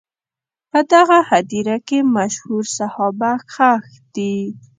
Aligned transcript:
په 0.71 0.79
دغه 0.93 1.17
هدیره 1.29 1.77
کې 1.87 1.99
مشهور 2.15 2.63
صحابه 2.77 3.31
ښخ 3.53 3.83
دي. 4.15 4.37